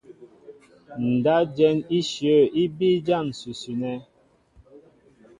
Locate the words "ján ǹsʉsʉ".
3.07-3.71